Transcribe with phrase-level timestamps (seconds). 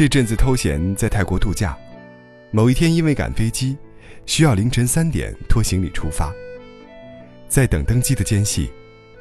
[0.00, 1.76] 这阵子偷闲在泰国度假，
[2.50, 3.76] 某一天因为赶飞机，
[4.24, 6.32] 需要凌晨三点拖行李出发。
[7.48, 8.70] 在等登机的间隙，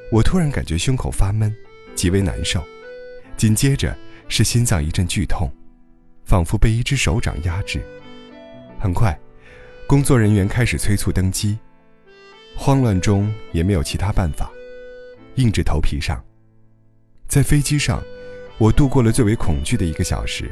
[0.10, 1.54] 我突然感觉胸口发闷，
[1.96, 2.64] 极为难受，
[3.36, 3.94] 紧接着
[4.30, 5.52] 是心脏一阵剧痛，
[6.23, 7.82] 仿佛被一只手掌压制。
[8.80, 9.20] 很快，
[9.86, 11.59] 工作人员开始催促登机。
[12.55, 14.50] 慌乱中也没有其他办法，
[15.36, 16.23] 硬着头皮上。
[17.27, 18.02] 在飞机上，
[18.58, 20.50] 我度过了最为恐惧的一个小时。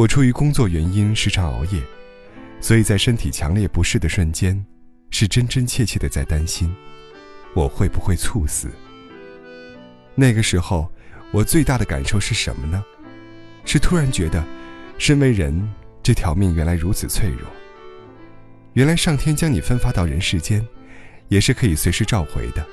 [0.00, 1.82] 我出于工作原因时常熬夜，
[2.58, 4.64] 所以在身体强烈不适的瞬间，
[5.10, 6.74] 是真真切切的在担心，
[7.52, 8.68] 我会不会猝死。
[10.14, 10.90] 那个时候，
[11.32, 12.82] 我最大的感受是什么呢？
[13.66, 14.42] 是突然觉得，
[14.96, 15.70] 身为人，
[16.02, 17.46] 这条命原来如此脆弱。
[18.72, 20.66] 原来上天将你分发到人世间，
[21.28, 22.66] 也是可以随时召回的。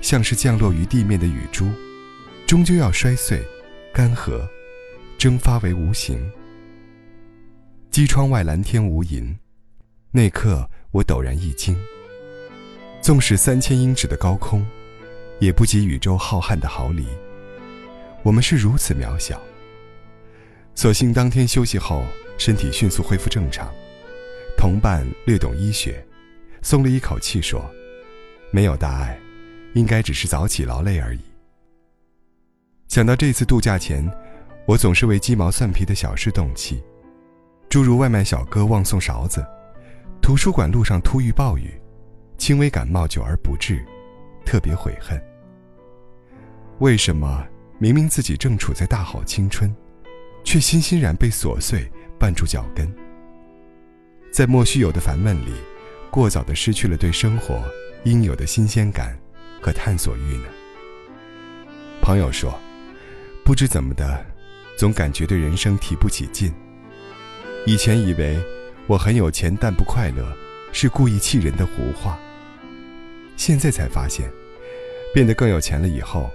[0.00, 1.70] 像是降落于地面的雨珠，
[2.48, 3.40] 终究要摔碎、
[3.94, 4.44] 干涸、
[5.18, 6.18] 蒸发为无形。
[7.90, 9.34] 机窗外蓝天无垠，
[10.10, 11.76] 那刻我陡然一惊。
[13.00, 14.66] 纵使三千英尺的高空，
[15.40, 17.06] 也不及宇宙浩瀚的毫厘。
[18.22, 19.40] 我们是如此渺小。
[20.74, 22.04] 所幸当天休息后，
[22.36, 23.72] 身体迅速恢复正常。
[24.58, 26.04] 同伴略懂医学，
[26.60, 27.64] 松了一口气说
[28.50, 29.18] ：“没有大碍，
[29.74, 31.20] 应该只是早起劳累而已。”
[32.88, 34.10] 想到这次度假前，
[34.66, 36.82] 我总是为鸡毛蒜皮的小事动气，
[37.68, 39.46] 诸如外卖小哥忘送勺子，
[40.20, 41.70] 图书馆路上突遇暴雨，
[42.36, 43.80] 轻微感冒久而不治，
[44.44, 45.22] 特别悔恨。
[46.80, 47.46] 为什么
[47.78, 49.72] 明明自己正处在大好青春，
[50.42, 52.92] 却欣欣然被琐碎绊住脚跟？
[54.32, 55.54] 在莫须有的烦闷里，
[56.10, 57.62] 过早的失去了对生活
[58.02, 59.16] 应有的新鲜感
[59.62, 60.48] 和探索欲呢？
[62.02, 62.52] 朋友说，
[63.44, 64.26] 不知怎么的，
[64.76, 66.52] 总感觉对人生提不起劲。
[67.66, 68.38] 以前以为
[68.86, 70.36] 我很有钱但不快乐，
[70.72, 72.18] 是故意气人的胡话。
[73.36, 74.30] 现在才发现，
[75.14, 76.30] 变得更有钱了以后，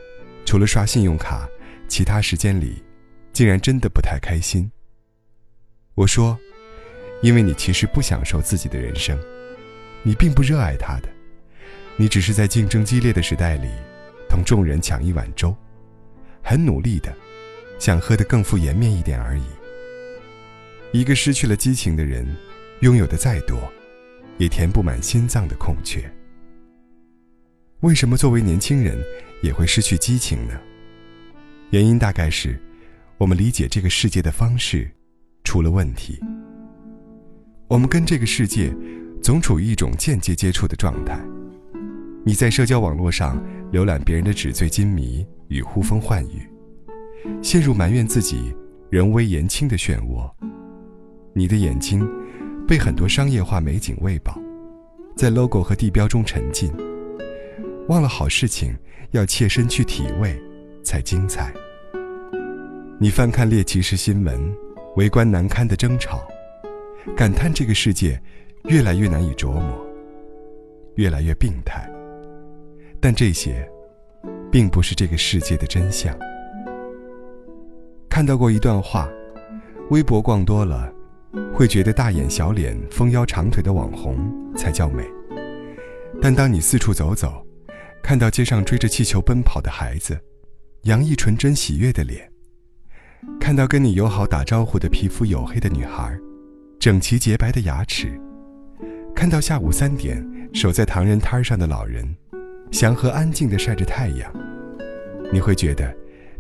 [0.46, 1.48] 除了刷信用卡，
[1.88, 2.84] 其他时间里，
[3.32, 4.70] 竟然真的不太开心。
[5.96, 6.38] 我说。
[7.22, 9.16] 因为你其实不享受自己的人生，
[10.02, 11.10] 你并不热爱他的，
[11.96, 13.68] 你只是在竞争激烈的时代里，
[14.28, 15.56] 同众人抢一碗粥，
[16.42, 17.16] 很努力的，
[17.82, 19.44] 想喝得更富颜面一点而已。
[20.94, 22.28] 一个失去了激情的人，
[22.82, 23.58] 拥有的再多，
[24.38, 26.00] 也填不满心脏的空缺。
[27.80, 29.04] 为什么作为年轻人
[29.42, 30.62] 也会失去激情呢？
[31.72, 32.56] 原因大概是，
[33.18, 34.88] 我们理解这个世界的方式，
[35.44, 36.20] 出了问题。
[37.68, 38.72] 我们跟这个世界
[39.24, 41.20] 总处于一种间接接触的状态。
[42.24, 43.44] 你在社交网络上
[43.74, 46.48] 浏览别人的纸醉金迷与呼风唤雨，
[47.42, 48.54] 陷入埋怨自己
[48.90, 50.30] 人微言轻的漩涡。
[51.34, 52.08] 你的眼睛
[52.68, 54.38] 被很多商业化美景喂饱，
[55.16, 56.72] 在 logo 和地标中沉浸，
[57.88, 58.76] 忘了好事情
[59.12, 60.38] 要切身去体味
[60.84, 61.54] 才精彩。
[63.00, 64.40] 你翻看猎奇式新闻，
[64.96, 66.22] 围观难堪的争吵。
[67.18, 68.22] 感叹这个世界
[68.66, 69.84] 越来越难以琢磨，
[70.96, 71.90] 越来越病态。
[73.00, 73.68] 但这些，
[74.52, 76.16] 并不是这个世界的真相。
[78.22, 79.10] 看到过一段话：
[79.90, 80.94] 微博逛多了，
[81.56, 84.16] 会觉得大眼小脸、丰腰长腿的网红
[84.56, 85.04] 才叫美。
[86.22, 87.44] 但当你四处走走，
[88.04, 90.16] 看到街上追着气球奔跑的孩子，
[90.84, 92.32] 洋溢纯真喜悦的脸，
[93.40, 96.16] 看到跟你友好打招呼的皮肤黝黑的女孩。
[96.80, 98.22] 整齐洁白的牙齿，
[99.16, 100.24] 看到下午三点
[100.54, 102.16] 守在唐人摊上的老人，
[102.70, 104.32] 祥和安静地晒着太阳，
[105.34, 105.92] 你会觉得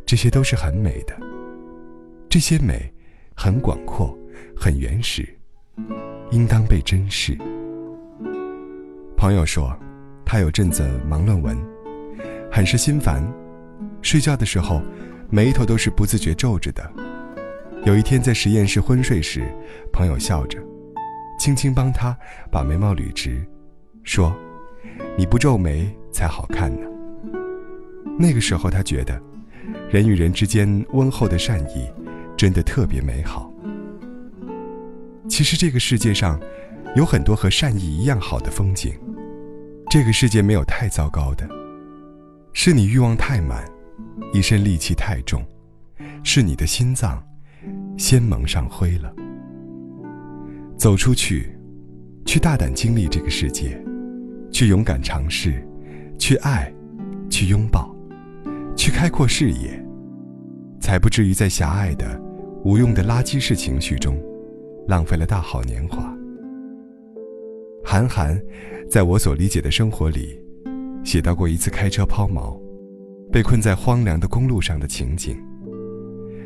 [0.05, 1.17] 这些都是很美的。
[2.31, 2.89] 这些美
[3.35, 4.17] 很广阔，
[4.55, 5.27] 很原始，
[6.31, 7.37] 应当被珍视。
[9.17, 9.77] 朋友说，
[10.25, 11.57] 他有阵子忙论文，
[12.49, 13.21] 很是心烦，
[14.01, 14.81] 睡觉的时候
[15.29, 16.89] 眉头都是不自觉皱着的。
[17.83, 19.43] 有一天在实验室昏睡时，
[19.91, 20.57] 朋友笑着，
[21.37, 22.17] 轻轻帮他
[22.49, 23.45] 把眉毛捋直，
[24.05, 24.33] 说
[25.19, 26.87] ：“你不皱眉才好看呢。”
[28.17, 29.21] 那个时候他觉得，
[29.89, 31.91] 人与人之间温厚的善意，
[32.41, 33.53] 真的特别美好。
[35.29, 36.39] 其实这个世界上，
[36.95, 38.95] 有很多和善意一样好的风景。
[39.91, 41.47] 这个世界没有太糟糕的，
[42.51, 43.63] 是你欲望太满，
[44.33, 45.45] 一身戾气太重，
[46.23, 47.23] 是你的心脏。
[47.95, 49.13] 先蒙上灰了。
[50.75, 51.55] 走出去，
[52.25, 53.79] 去大胆经历这个世界，
[54.51, 55.63] 去勇敢尝试，
[56.17, 56.73] 去爱，
[57.29, 57.95] 去拥抱，
[58.75, 59.79] 去开阔视野，
[60.79, 62.19] 才不至于在狭隘的
[62.63, 64.21] 无用的垃圾式情绪中，
[64.87, 66.15] 浪费了大好年华。
[67.83, 68.39] 韩寒，
[68.87, 70.39] 在我所理解的生活里，
[71.03, 72.55] 写到过一次开车抛锚，
[73.31, 75.35] 被困在荒凉的公路上的情景。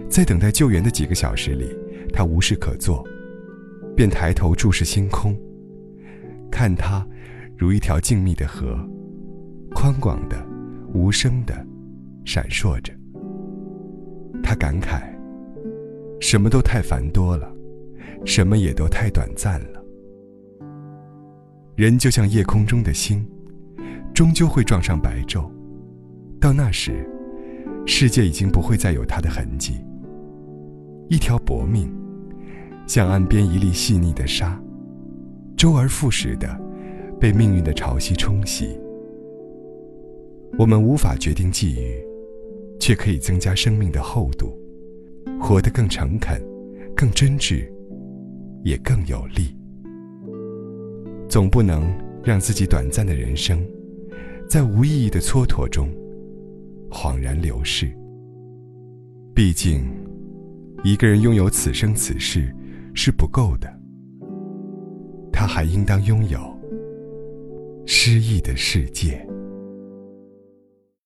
[0.08, 1.68] 在等待救援的几个小时里，
[2.14, 3.06] 他无事可做，
[3.94, 5.38] 便抬头注视星空，
[6.50, 7.06] 看它
[7.58, 8.80] 如一条静谧的河，
[9.74, 10.38] 宽广的、
[10.94, 11.54] 无声的，
[12.24, 12.94] 闪烁着。
[14.42, 15.02] 他感慨：
[16.28, 17.56] 什么都太繁多了，
[18.26, 19.86] 什么也都太短暂了。
[21.76, 23.24] 人就像夜空中的星，
[24.12, 25.48] 终究会撞上白昼。
[26.42, 27.08] 到那时，
[27.86, 29.76] 世界已经不会再有它的痕迹。
[31.10, 31.94] 一条薄命，
[32.88, 34.60] 像岸边一粒细腻的沙，
[35.56, 36.60] 周而复始的
[37.20, 38.76] 被命运的潮汐冲洗。
[40.58, 42.04] 我们无法决定际遇，
[42.80, 44.60] 却可以增加生命的厚度，
[45.40, 46.42] 活得更诚恳、
[46.96, 47.70] 更真挚，
[48.64, 49.56] 也更有力。
[51.28, 51.84] 总不能
[52.24, 53.60] 让自己短暂的人生，
[54.48, 55.90] 在无意义的蹉跎中
[56.90, 57.92] 恍然流逝。
[59.34, 59.84] 毕竟，
[60.84, 62.56] 一个人拥有此生此世
[62.94, 63.68] 是不够的，
[65.32, 66.40] 他还应当拥有
[67.86, 69.28] 诗意的世界。